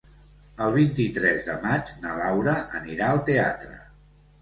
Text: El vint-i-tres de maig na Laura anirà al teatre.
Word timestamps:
El 0.67 0.73
vint-i-tres 0.77 1.45
de 1.51 1.59
maig 1.67 1.93
na 2.07 2.17
Laura 2.23 2.59
anirà 2.83 3.15
al 3.15 3.25
teatre. 3.33 3.83